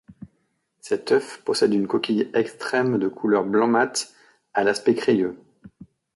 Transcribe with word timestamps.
Cet 0.79 1.11
œuf 1.11 1.43
possède 1.45 1.75
une 1.75 1.85
coquille 1.87 2.31
externe 2.33 2.97
de 2.97 3.07
couleur 3.07 3.45
blanc 3.45 3.67
mat 3.67 4.11
à 4.55 4.63
l'aspect 4.63 4.95
crayeux. 4.95 5.37